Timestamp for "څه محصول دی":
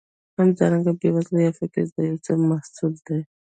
2.25-3.19